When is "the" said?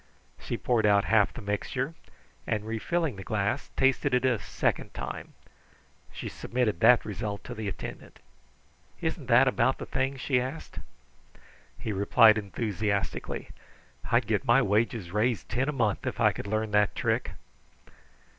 1.31-1.43, 3.17-3.23, 7.53-7.67, 9.77-9.85